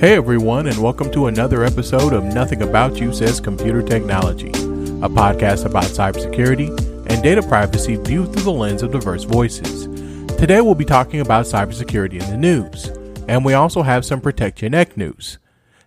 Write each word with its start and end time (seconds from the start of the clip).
Hey 0.00 0.14
everyone, 0.14 0.66
and 0.66 0.78
welcome 0.78 1.12
to 1.12 1.26
another 1.26 1.62
episode 1.62 2.14
of 2.14 2.24
Nothing 2.24 2.62
About 2.62 2.98
You 2.98 3.12
Says 3.12 3.38
Computer 3.38 3.82
Technology, 3.82 4.48
a 4.48 5.10
podcast 5.10 5.66
about 5.66 5.84
cybersecurity 5.84 6.70
and 7.10 7.22
data 7.22 7.42
privacy 7.42 7.96
viewed 7.96 8.32
through 8.32 8.44
the 8.44 8.50
lens 8.50 8.82
of 8.82 8.92
diverse 8.92 9.24
voices. 9.24 9.88
Today 10.38 10.62
we'll 10.62 10.74
be 10.74 10.86
talking 10.86 11.20
about 11.20 11.44
cybersecurity 11.44 12.14
in 12.14 12.30
the 12.30 12.38
news, 12.38 12.86
and 13.28 13.44
we 13.44 13.52
also 13.52 13.82
have 13.82 14.06
some 14.06 14.22
Protect 14.22 14.62
Your 14.62 14.70
Neck 14.70 14.96
news. 14.96 15.36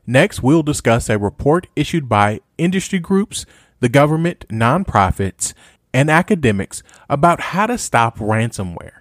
Next, 0.05 0.43
we'll 0.43 0.61
discuss 0.61 1.09
a 1.09 1.17
report 1.17 1.65
issued 1.75 2.07
by 2.07 2.41
industry 2.59 2.99
groups, 2.99 3.47
the 3.79 3.89
government, 3.89 4.45
nonprofits, 4.47 5.55
and 5.91 6.11
academics 6.11 6.83
about 7.09 7.39
how 7.39 7.65
to 7.65 7.79
stop 7.79 8.19
ransomware. 8.19 8.99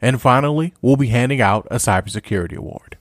And 0.00 0.20
finally, 0.20 0.74
we'll 0.82 0.96
be 0.96 1.06
handing 1.06 1.40
out 1.40 1.68
a 1.70 1.76
cybersecurity 1.76 2.56
award. 2.56 2.98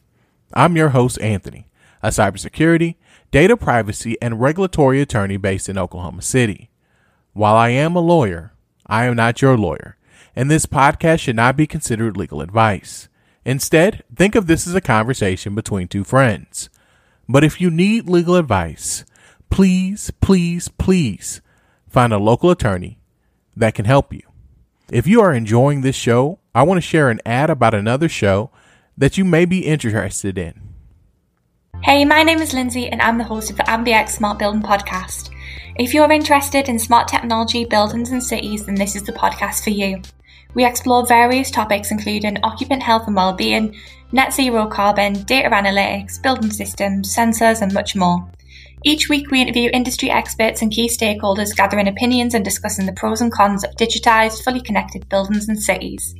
I'm 0.54 0.76
your 0.76 0.90
host, 0.90 1.20
Anthony, 1.22 1.70
a 2.04 2.10
cybersecurity, 2.10 2.96
data 3.32 3.55
privacy, 3.55 4.18
and 4.22 4.41
regulatory 4.41 5.02
attorney 5.02 5.38
based 5.38 5.70
in 5.70 5.77
Oklahoma 5.77 6.22
City. 6.22 6.70
While 7.34 7.55
I 7.55 7.70
am 7.70 7.96
a 7.96 8.02
lawyer, 8.02 8.54
I 8.86 9.05
am 9.05 9.16
not 9.16 9.41
your 9.41 9.58
lawyer, 9.58 9.98
and 10.36 10.52
this 10.52 10.66
podcast 10.66 11.20
should 11.20 11.36
not 11.36 11.55
be 11.55 11.68
considered 11.68 12.18
legal 12.18 12.41
advice. 12.41 13.08
Instead, 13.46 14.04
think 14.16 14.36
of 14.36 14.48
this 14.48 14.68
as 14.68 14.76
a 14.76 14.82
conversation 14.82 15.55
between 15.55 15.88
two 15.88 16.04
friends. 16.04 16.70
But 17.27 17.44
if 17.44 17.62
you 17.62 17.72
need 17.72 18.10
legal 18.10 18.36
advice, 18.36 19.05
please, 19.49 20.12
please, 20.22 20.68
please 20.68 21.41
find 21.88 22.12
a 22.12 22.18
local 22.18 22.52
attorney 22.52 22.99
that 23.55 23.74
can 23.74 23.86
help 23.86 24.13
you. 24.13 24.22
If 24.91 25.08
you 25.08 25.22
are 25.22 25.34
enjoying 25.34 25.82
this 25.82 25.96
show, 25.96 26.40
I 26.54 26.63
want 26.63 26.77
to 26.77 26.82
share 26.82 27.10
an 27.10 27.22
ad 27.26 27.49
about 27.49 27.74
another 27.74 28.10
show 28.10 28.52
that 29.02 29.18
you 29.18 29.26
may 29.26 29.46
be 29.46 29.66
interested 29.66 30.38
in. 30.38 30.54
Hey, 31.82 32.05
my 32.05 32.21
name 32.21 32.38
is 32.38 32.54
Lindsay 32.54 32.88
and 32.88 33.02
I'm 33.02 33.18
the 33.18 33.24
host 33.24 33.49
of 33.49 33.58
the 33.58 33.63
AmbiX 33.63 34.10
Smart 34.10 34.38
Building 34.38 34.62
Podcast. 34.62 35.32
If 35.76 35.96
you're 35.96 36.12
interested 36.12 36.70
in 36.70 36.77
smart 36.77 37.08
technology, 37.08 37.66
buildings 37.66 38.12
and 38.12 38.24
cities, 38.24 38.68
then 38.68 38.76
this 38.76 38.96
is 38.96 39.02
the 39.02 39.13
podcast 39.13 39.63
for 39.63 39.71
you. 39.71 40.04
We 40.54 40.66
explore 40.66 41.08
various 41.08 41.49
topics 41.49 41.90
including 41.90 42.38
occupant 42.43 42.84
health 42.84 43.08
and 43.08 43.16
well-being, 43.16 43.76
net 44.12 44.35
zero 44.35 44.68
carbon, 44.68 45.24
data 45.24 45.49
analytics, 45.49 46.21
building 46.21 46.52
systems, 46.52 47.15
sensors 47.15 47.63
and 47.63 47.74
much 47.74 47.96
more. 47.96 48.30
Each 48.84 49.10
week, 49.10 49.32
we 49.32 49.41
interview 49.41 49.71
industry 49.74 50.12
experts 50.12 50.62
and 50.62 50.71
key 50.71 50.88
stakeholders, 50.88 51.55
gathering 51.55 51.88
opinions 51.88 52.36
and 52.36 52.46
discussing 52.46 52.86
the 52.86 52.93
pros 52.93 53.20
and 53.20 53.32
cons 53.32 53.63
of 53.63 53.76
digitised, 53.77 54.43
fully 54.43 54.62
connected 54.62 55.10
buildings 55.10 55.49
and 55.49 55.60
cities. 55.60 56.13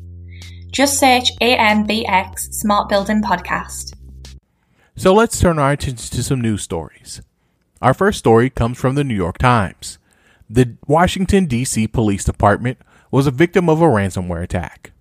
Just 0.72 0.97
search 0.97 1.36
AMBX 1.41 2.53
Smart 2.53 2.88
Building 2.88 3.22
Podcast. 3.22 3.94
So 4.95 5.14
let's 5.14 5.38
turn 5.38 5.59
our 5.59 5.73
attention 5.73 6.16
to 6.16 6.23
some 6.23 6.39
news 6.39 6.61
stories. 6.61 7.22
Our 7.81 7.94
first 7.94 8.19
story 8.19 8.50
comes 8.50 8.77
from 8.77 8.95
the 8.95 9.03
New 9.03 9.14
York 9.14 9.38
Times. 9.38 9.99
The 10.49 10.77
Washington, 10.88 11.45
D.C. 11.45 11.88
Police 11.88 12.23
Department 12.23 12.77
was 13.11 13.27
a 13.27 13.31
victim 13.31 13.69
of 13.69 13.81
a 13.81 13.86
ransomware 13.86 14.44
attack. 14.44 14.94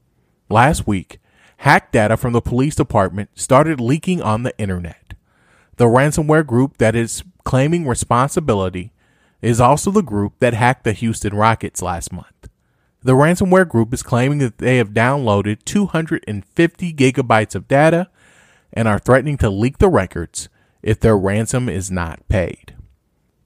Last 0.49 0.89
week, 0.89 1.21
hacked 1.59 1.93
data 1.93 2.17
from 2.17 2.33
the 2.33 2.41
police 2.41 2.75
department 2.75 3.31
started 3.37 3.81
leaking 3.81 4.21
on 4.21 4.43
the 4.43 4.59
internet. 4.59 5.15
The 5.77 5.85
ransomware 5.85 6.45
group 6.45 6.79
that 6.79 6.97
is 6.97 7.23
claiming 7.45 7.87
responsibility 7.87 8.93
is 9.41 9.61
also 9.61 9.93
the 9.93 10.03
group 10.03 10.33
that 10.41 10.53
hacked 10.53 10.83
the 10.83 10.93
Houston 10.95 11.35
Rockets 11.35 11.81
last 11.81 12.13
month. 12.13 12.50
The 13.03 13.13
ransomware 13.13 13.69
group 13.69 13.95
is 13.95 14.03
claiming 14.03 14.39
that 14.39 14.59
they 14.59 14.77
have 14.77 14.91
downloaded 14.91 15.65
250 15.65 16.93
gigabytes 16.93 17.55
of 17.55 17.67
data 17.67 18.11
and 18.73 18.87
are 18.87 18.99
threatening 18.99 19.39
to 19.39 19.49
leak 19.49 19.79
the 19.79 19.89
records 19.89 20.49
if 20.83 21.01
their 21.01 21.17
ransom 21.17 21.69
is 21.69 21.91
not 21.91 22.27
paid. 22.29 22.75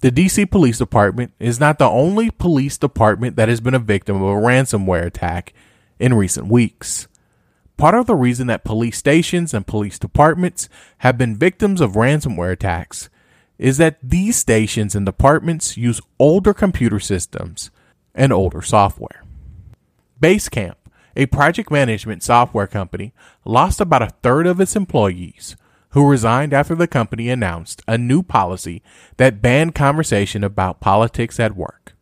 The 0.00 0.10
DC 0.10 0.50
Police 0.50 0.78
Department 0.78 1.32
is 1.38 1.60
not 1.60 1.78
the 1.78 1.88
only 1.88 2.31
police 2.31 2.76
department 2.76 3.37
that 3.37 3.48
has 3.48 3.60
been 3.60 3.75
a 3.75 3.78
victim 3.78 4.16
of 4.16 4.22
a 4.22 4.41
ransomware 4.41 5.06
attack 5.06 5.54
in 5.98 6.14
recent 6.14 6.48
weeks. 6.48 7.06
Part 7.76 7.94
of 7.94 8.06
the 8.06 8.14
reason 8.14 8.48
that 8.48 8.64
police 8.64 8.98
stations 8.98 9.54
and 9.54 9.66
police 9.66 9.98
departments 9.98 10.69
have 10.98 11.16
been 11.16 11.37
victims 11.37 11.81
of 11.81 11.93
ransomware 11.93 12.53
attacks 12.53 13.09
is 13.56 13.78
that 13.78 13.98
these 14.03 14.37
stations 14.37 14.94
and 14.94 15.06
departments 15.06 15.76
use 15.76 16.00
older 16.19 16.53
computer 16.53 17.00
systems 17.00 17.70
and 18.14 18.32
older 18.32 18.60
software. 18.60 19.23
Basecamp, 20.20 20.76
a 21.16 21.26
project 21.26 21.70
management 21.70 22.22
software 22.22 22.66
company, 22.66 23.12
lost 23.44 23.80
about 23.80 24.02
a 24.02 24.14
third 24.22 24.47
of 24.47 24.60
its 24.60 24.76
employees, 24.76 25.56
who 25.91 26.08
resigned 26.08 26.52
after 26.52 26.75
the 26.75 26.88
company 26.88 27.28
announced 27.28 27.80
a 27.86 27.97
new 27.97 28.22
policy 28.22 28.82
that 29.16 29.41
banned 29.41 29.75
conversation 29.75 30.42
about 30.42 30.80
politics 30.80 31.38
at 31.38 31.56
work. 31.56 31.94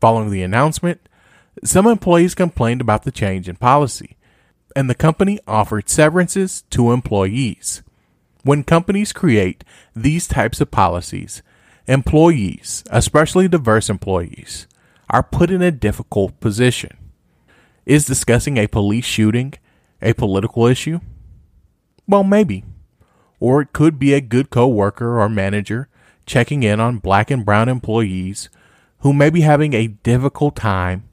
Following 0.00 0.30
the 0.30 0.42
announcement, 0.42 1.08
some 1.64 1.86
employees 1.86 2.34
complained 2.34 2.80
about 2.80 3.02
the 3.02 3.10
change 3.10 3.48
in 3.48 3.56
policy, 3.56 4.16
and 4.74 4.88
the 4.88 4.94
company 4.94 5.38
offered 5.46 5.88
severances 5.88 6.62
to 6.70 6.92
employees. 6.92 7.82
When 8.44 8.62
companies 8.64 9.12
create 9.12 9.64
these 9.94 10.28
types 10.28 10.60
of 10.60 10.70
policies, 10.70 11.42
employees, 11.86 12.84
especially 12.90 13.48
diverse 13.48 13.90
employees, 13.90 14.66
are 15.10 15.22
put 15.22 15.50
in 15.50 15.60
a 15.60 15.70
difficult 15.70 16.38
position. 16.40 16.96
Is 17.88 18.04
discussing 18.04 18.58
a 18.58 18.66
police 18.66 19.06
shooting 19.06 19.54
a 20.02 20.12
political 20.12 20.66
issue? 20.66 21.00
Well, 22.06 22.22
maybe. 22.22 22.66
Or 23.40 23.62
it 23.62 23.72
could 23.72 23.98
be 23.98 24.12
a 24.12 24.20
good 24.20 24.50
coworker 24.50 25.18
or 25.18 25.30
manager 25.30 25.88
checking 26.26 26.62
in 26.62 26.80
on 26.80 26.98
black 26.98 27.30
and 27.30 27.46
brown 27.46 27.70
employees 27.70 28.50
who 28.98 29.14
may 29.14 29.30
be 29.30 29.40
having 29.40 29.72
a 29.72 29.86
difficult 29.86 30.54
time 30.54 31.08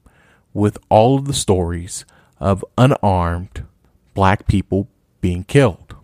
with 0.52 0.76
all 0.90 1.16
of 1.16 1.24
the 1.24 1.32
stories 1.32 2.04
of 2.40 2.62
unarmed 2.76 3.64
black 4.12 4.46
people 4.46 4.86
being 5.22 5.44
killed 5.44 5.96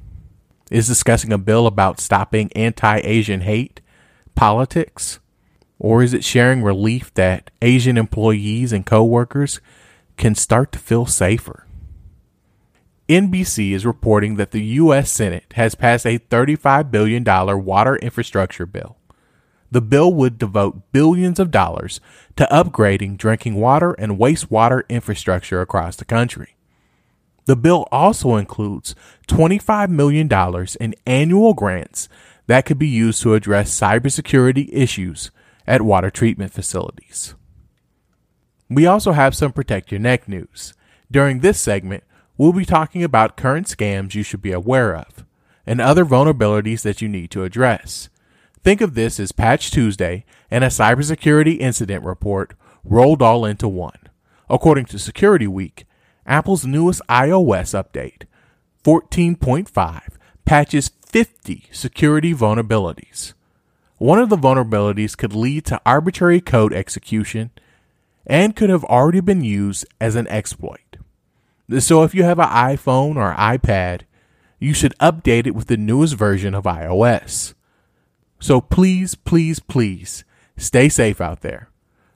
is 0.70 0.86
discussing 0.86 1.34
a 1.34 1.38
bill 1.38 1.66
about 1.66 2.00
stopping 2.00 2.50
anti 2.54 2.96
Asian 3.04 3.42
hate 3.42 3.82
politics? 4.34 5.18
Or 5.78 6.02
is 6.02 6.14
it 6.14 6.24
sharing 6.24 6.62
relief 6.62 7.12
that 7.12 7.50
Asian 7.60 7.98
employees 7.98 8.72
and 8.72 8.86
coworkers 8.86 9.60
can 10.22 10.36
start 10.36 10.70
to 10.70 10.78
feel 10.78 11.04
safer? 11.04 11.66
NBC 13.08 13.72
is 13.72 13.84
reporting 13.84 14.36
that 14.36 14.52
the 14.52 14.62
U.S. 14.76 15.10
Senate 15.10 15.52
has 15.56 15.74
passed 15.74 16.06
a 16.06 16.20
$35 16.20 16.92
billion 16.92 17.24
water 17.64 17.96
infrastructure 17.96 18.64
bill. 18.64 18.98
The 19.72 19.80
bill 19.80 20.14
would 20.14 20.38
devote 20.38 20.92
billions 20.92 21.40
of 21.40 21.50
dollars 21.50 22.00
to 22.36 22.46
upgrading 22.52 23.16
drinking 23.16 23.56
water 23.56 23.94
and 23.94 24.16
wastewater 24.16 24.88
infrastructure 24.88 25.60
across 25.60 25.96
the 25.96 26.04
country. 26.04 26.54
The 27.46 27.56
bill 27.56 27.88
also 27.90 28.36
includes 28.36 28.94
$25 29.26 29.88
million 29.88 30.30
in 30.78 30.94
annual 31.04 31.52
grants 31.52 32.08
that 32.46 32.64
could 32.64 32.78
be 32.78 32.86
used 32.86 33.22
to 33.22 33.34
address 33.34 33.76
cybersecurity 33.76 34.68
issues 34.72 35.32
at 35.66 35.82
water 35.82 36.10
treatment 36.10 36.52
facilities. 36.52 37.34
We 38.74 38.86
also 38.86 39.12
have 39.12 39.34
some 39.34 39.52
Protect 39.52 39.92
Your 39.92 40.00
Neck 40.00 40.26
news. 40.28 40.72
During 41.10 41.40
this 41.40 41.60
segment, 41.60 42.04
we'll 42.38 42.54
be 42.54 42.64
talking 42.64 43.04
about 43.04 43.36
current 43.36 43.66
scams 43.66 44.14
you 44.14 44.22
should 44.22 44.40
be 44.40 44.52
aware 44.52 44.96
of 44.96 45.26
and 45.66 45.80
other 45.80 46.04
vulnerabilities 46.04 46.82
that 46.82 47.02
you 47.02 47.08
need 47.08 47.30
to 47.32 47.44
address. 47.44 48.08
Think 48.64 48.80
of 48.80 48.94
this 48.94 49.20
as 49.20 49.30
Patch 49.30 49.70
Tuesday 49.70 50.24
and 50.50 50.64
a 50.64 50.68
cybersecurity 50.68 51.58
incident 51.58 52.04
report 52.04 52.54
rolled 52.82 53.20
all 53.20 53.44
into 53.44 53.68
one. 53.68 53.98
According 54.48 54.86
to 54.86 54.98
Security 54.98 55.46
Week, 55.46 55.84
Apple's 56.26 56.64
newest 56.64 57.02
iOS 57.08 57.74
update, 57.74 58.24
14.5, 58.84 60.02
patches 60.44 60.90
50 61.04 61.68
security 61.72 62.32
vulnerabilities. 62.34 63.34
One 63.98 64.18
of 64.18 64.30
the 64.30 64.36
vulnerabilities 64.36 65.16
could 65.16 65.34
lead 65.34 65.66
to 65.66 65.80
arbitrary 65.84 66.40
code 66.40 66.72
execution 66.72 67.50
and 68.26 68.56
could 68.56 68.70
have 68.70 68.84
already 68.84 69.20
been 69.20 69.42
used 69.42 69.86
as 70.00 70.14
an 70.14 70.28
exploit. 70.28 70.96
So 71.78 72.02
if 72.02 72.14
you 72.14 72.24
have 72.24 72.38
an 72.38 72.48
iPhone 72.48 73.16
or 73.16 73.34
iPad, 73.34 74.02
you 74.58 74.74
should 74.74 74.96
update 74.98 75.46
it 75.46 75.54
with 75.54 75.66
the 75.66 75.76
newest 75.76 76.14
version 76.14 76.54
of 76.54 76.64
iOS. 76.64 77.54
So 78.38 78.60
please, 78.60 79.14
please, 79.14 79.60
please 79.60 80.24
stay 80.56 80.88
safe 80.88 81.20
out 81.20 81.40
there. 81.40 81.68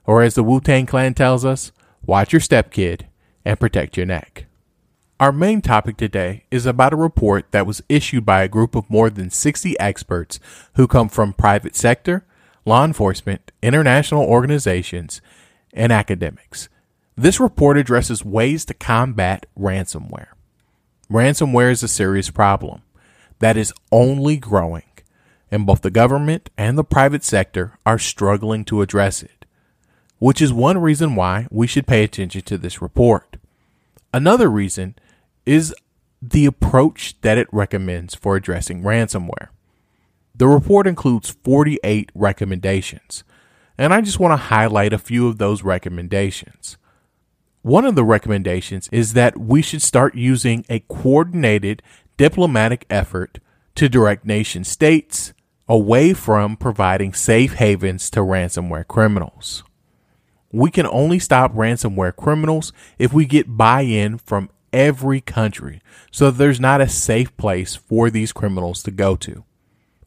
Or 0.05 0.21
as 0.21 0.35
the 0.35 0.43
Wu 0.43 0.61
Tang 0.61 0.85
Clan 0.85 1.13
tells 1.13 1.43
us, 1.43 1.71
watch 2.05 2.31
your 2.31 2.39
step, 2.39 2.71
kid 2.71 3.07
and 3.43 3.59
protect 3.59 3.97
your 3.97 4.05
neck. 4.05 4.45
Our 5.19 5.31
main 5.31 5.61
topic 5.61 5.97
today 5.97 6.43
is 6.51 6.65
about 6.65 6.93
a 6.93 6.97
report 6.97 7.51
that 7.51 7.65
was 7.65 7.81
issued 7.89 8.25
by 8.25 8.43
a 8.43 8.47
group 8.47 8.75
of 8.75 8.89
more 8.89 9.09
than 9.09 9.31
60 9.31 9.77
experts 9.79 10.39
who 10.75 10.85
come 10.85 11.09
from 11.09 11.33
private 11.33 11.75
sector, 11.75 12.23
law 12.65 12.85
enforcement, 12.85 13.51
international 13.63 14.23
organizations, 14.23 15.21
and 15.73 15.91
academics. 15.91 16.69
This 17.15 17.39
report 17.39 17.77
addresses 17.77 18.23
ways 18.23 18.63
to 18.65 18.73
combat 18.73 19.45
ransomware. 19.57 20.27
Ransomware 21.11 21.71
is 21.71 21.83
a 21.83 21.87
serious 21.87 22.29
problem. 22.29 22.81
that 23.39 23.57
is 23.57 23.73
only 23.91 24.37
growing, 24.37 24.83
and 25.51 25.65
both 25.65 25.81
the 25.81 25.91
government 25.91 26.49
and 26.57 26.77
the 26.77 26.83
private 26.83 27.23
sector 27.23 27.73
are 27.85 27.99
struggling 27.99 28.65
to 28.65 28.81
address 28.81 29.21
it, 29.21 29.45
which 30.19 30.41
is 30.41 30.51
one 30.51 30.77
reason 30.79 31.15
why 31.15 31.47
we 31.51 31.67
should 31.67 31.87
pay 31.87 32.03
attention 32.03 32.41
to 32.41 32.57
this 32.57 32.81
report. 32.81 33.37
Another 34.13 34.49
reason 34.49 34.95
is 35.45 35.73
the 36.21 36.45
approach 36.45 37.19
that 37.21 37.37
it 37.37 37.47
recommends 37.51 38.15
for 38.15 38.35
addressing 38.35 38.81
ransomware. 38.81 39.49
The 40.35 40.47
report 40.47 40.87
includes 40.87 41.29
48 41.43 42.11
recommendations, 42.15 43.23
and 43.77 43.93
I 43.93 44.01
just 44.01 44.19
want 44.19 44.31
to 44.31 44.47
highlight 44.47 44.93
a 44.93 44.97
few 44.97 45.27
of 45.27 45.37
those 45.37 45.63
recommendations. 45.63 46.77
One 47.61 47.85
of 47.85 47.95
the 47.95 48.03
recommendations 48.03 48.87
is 48.91 49.13
that 49.13 49.37
we 49.37 49.61
should 49.61 49.81
start 49.81 50.15
using 50.15 50.65
a 50.69 50.79
coordinated 50.87 51.81
diplomatic 52.15 52.85
effort 52.89 53.39
to 53.75 53.89
direct 53.89 54.25
nation 54.25 54.63
states 54.63 55.33
away 55.67 56.13
from 56.13 56.55
providing 56.55 57.13
safe 57.13 57.53
havens 57.53 58.09
to 58.11 58.21
ransomware 58.21 58.87
criminals. 58.87 59.63
We 60.51 60.71
can 60.71 60.87
only 60.87 61.19
stop 61.19 61.53
ransomware 61.53 62.15
criminals 62.15 62.71
if 62.97 63.13
we 63.13 63.25
get 63.25 63.57
buy 63.57 63.81
in 63.81 64.17
from 64.17 64.49
every 64.71 65.21
country 65.21 65.81
so 66.11 66.31
there's 66.31 66.59
not 66.59 66.81
a 66.81 66.87
safe 66.87 67.35
place 67.37 67.75
for 67.75 68.09
these 68.09 68.31
criminals 68.31 68.81
to 68.83 68.91
go 68.91 69.15
to. 69.17 69.43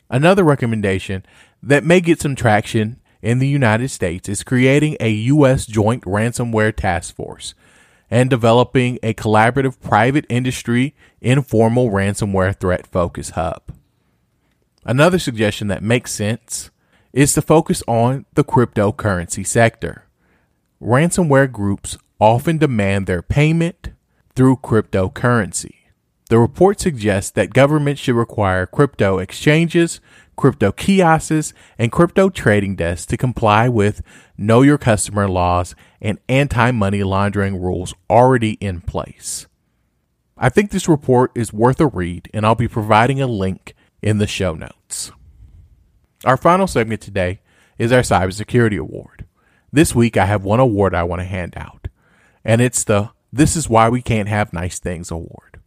Another 0.09 0.45
recommendation 0.45 1.25
that 1.63 1.85
may 1.85 2.01
get 2.01 2.21
some 2.21 2.35
traction 2.35 3.00
in 3.23 3.39
the 3.39 3.49
United 3.49 3.89
States 3.89 4.29
is 4.29 4.43
creating 4.43 4.97
a 5.01 5.11
U.S. 5.11 5.67
joint 5.67 6.05
ransomware 6.05 6.75
task 6.75 7.15
force 7.15 7.55
and 8.11 8.29
developing 8.29 8.99
a 9.03 9.15
collaborative 9.15 9.81
private 9.81 10.27
industry 10.29 10.95
informal 11.21 11.91
ransomware 11.91 12.59
threat 12.59 12.87
focus 12.87 13.31
hub. 13.31 13.63
Another 14.85 15.19
suggestion 15.19 15.69
that 15.69 15.83
makes 15.83 16.13
sense 16.13 16.71
is 17.13 17.33
to 17.35 17.43
focus 17.43 17.83
on 17.87 18.25
the 18.35 18.45
cryptocurrency 18.45 19.47
sector. 19.47 20.07
Ransomware 20.83 21.51
groups 21.51 21.99
often 22.19 22.59
demand 22.59 23.07
their 23.07 23.23
payment 23.23 23.91
through 24.35 24.57
cryptocurrency. 24.57 25.75
The 26.29 26.39
report 26.39 26.81
suggests 26.81 27.31
that 27.33 27.53
governments 27.53 28.01
should 28.01 28.15
require 28.15 28.65
crypto 28.65 29.19
exchanges, 29.19 30.01
crypto 30.41 30.73
kiosks, 30.73 31.53
and 31.79 31.93
crypto 31.93 32.31
trading 32.31 32.75
desks 32.75 33.05
to 33.05 33.19
comply 33.19 33.69
with 33.69 34.01
know 34.39 34.63
your 34.63 34.79
customer 34.79 35.29
laws 35.29 35.75
and 36.01 36.19
anti 36.31 36.71
money 36.71 37.03
laundering 37.03 37.61
rules 37.61 37.95
already 38.09 38.53
in 38.53 38.81
place. 38.81 39.47
I 40.39 40.49
think 40.49 40.71
this 40.71 40.89
report 40.89 41.31
is 41.35 41.53
worth 41.53 41.79
a 41.79 41.87
read, 41.87 42.31
and 42.33 42.47
I'll 42.47 42.55
be 42.55 42.69
providing 42.69 43.21
a 43.21 43.27
link 43.27 43.75
in 44.01 44.17
the 44.17 44.27
show 44.27 44.55
notes. 44.55 45.13
Our 46.25 46.39
final 46.39 46.67
segment 46.67 47.03
today 47.03 47.43
is 47.79 47.93
our 47.93 48.01
Cybersecurity 48.01 48.79
Award. 48.79 49.27
This 49.71 49.95
week, 49.95 50.17
I 50.17 50.25
have 50.25 50.43
one 50.43 50.59
award 50.59 50.95
I 50.95 51.03
want 51.03 51.21
to 51.21 51.27
hand 51.27 51.53
out, 51.55 51.89
and 52.43 52.63
it's 52.63 52.83
the 52.83 53.11
This 53.31 53.57
Is 53.57 53.69
Why 53.69 53.91
We 53.91 54.01
Can't 54.01 54.29
Have 54.29 54.55
Nice 54.55 54.79
Things 54.79 55.11
Award. 55.11 55.61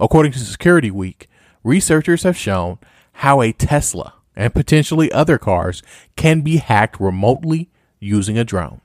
According 0.00 0.32
to 0.32 0.40
Security 0.40 0.90
Week, 0.90 1.28
researchers 1.62 2.24
have 2.24 2.36
shown 2.36 2.78
how 3.20 3.42
a 3.42 3.52
Tesla 3.52 4.14
and 4.34 4.54
potentially 4.54 5.12
other 5.12 5.36
cars 5.36 5.82
can 6.16 6.40
be 6.40 6.56
hacked 6.56 6.98
remotely 6.98 7.68
using 7.98 8.38
a 8.38 8.44
drone. 8.44 8.80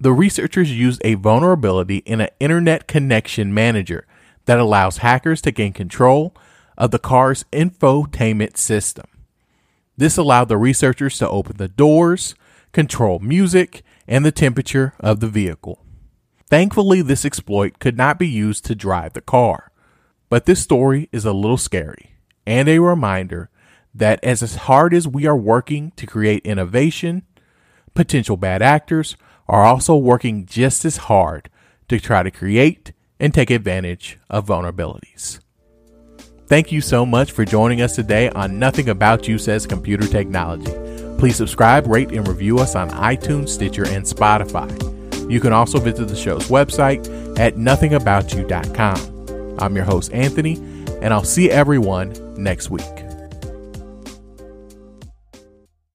The 0.00 0.12
researchers 0.12 0.72
used 0.72 1.02
a 1.04 1.14
vulnerability 1.14 1.98
in 1.98 2.22
an 2.22 2.30
internet 2.40 2.88
connection 2.88 3.52
manager 3.52 4.06
that 4.46 4.58
allows 4.58 4.98
hackers 4.98 5.42
to 5.42 5.50
gain 5.50 5.74
control 5.74 6.34
of 6.78 6.92
the 6.92 6.98
car's 6.98 7.44
infotainment 7.52 8.56
system. 8.56 9.04
This 9.98 10.16
allowed 10.16 10.48
the 10.48 10.56
researchers 10.56 11.18
to 11.18 11.28
open 11.28 11.58
the 11.58 11.68
doors, 11.68 12.34
control 12.72 13.18
music, 13.18 13.82
and 14.06 14.24
the 14.24 14.32
temperature 14.32 14.94
of 14.98 15.20
the 15.20 15.28
vehicle. 15.28 15.84
Thankfully, 16.46 17.02
this 17.02 17.26
exploit 17.26 17.80
could 17.80 17.98
not 17.98 18.18
be 18.18 18.28
used 18.28 18.64
to 18.64 18.74
drive 18.74 19.12
the 19.12 19.20
car. 19.20 19.70
But 20.30 20.46
this 20.46 20.62
story 20.62 21.10
is 21.12 21.26
a 21.26 21.34
little 21.34 21.58
scary 21.58 22.12
and 22.46 22.66
a 22.66 22.78
reminder 22.78 23.50
that 23.98 24.22
as 24.22 24.40
hard 24.54 24.94
as 24.94 25.06
we 25.06 25.26
are 25.26 25.36
working 25.36 25.92
to 25.96 26.06
create 26.06 26.46
innovation, 26.46 27.22
potential 27.94 28.36
bad 28.36 28.62
actors 28.62 29.16
are 29.48 29.64
also 29.64 29.96
working 29.96 30.46
just 30.46 30.84
as 30.84 30.96
hard 30.96 31.50
to 31.88 31.98
try 31.98 32.22
to 32.22 32.30
create 32.30 32.92
and 33.18 33.34
take 33.34 33.50
advantage 33.50 34.18
of 34.30 34.46
vulnerabilities. 34.46 35.40
Thank 36.46 36.72
you 36.72 36.80
so 36.80 37.04
much 37.04 37.32
for 37.32 37.44
joining 37.44 37.82
us 37.82 37.94
today 37.94 38.30
on 38.30 38.58
Nothing 38.58 38.88
About 38.88 39.28
You 39.28 39.36
Says 39.36 39.66
Computer 39.66 40.06
Technology. 40.06 40.72
Please 41.18 41.36
subscribe, 41.36 41.86
rate, 41.86 42.12
and 42.12 42.26
review 42.26 42.58
us 42.58 42.74
on 42.74 42.88
iTunes, 42.90 43.50
Stitcher, 43.50 43.86
and 43.86 44.04
Spotify. 44.04 45.30
You 45.30 45.40
can 45.40 45.52
also 45.52 45.78
visit 45.78 46.08
the 46.08 46.16
show's 46.16 46.48
website 46.48 47.06
at 47.38 47.56
nothingaboutyou.com. 47.56 49.56
I'm 49.58 49.76
your 49.76 49.84
host, 49.84 50.12
Anthony, 50.14 50.54
and 51.02 51.12
I'll 51.12 51.24
see 51.24 51.50
everyone 51.50 52.14
next 52.42 52.70
week. 52.70 53.07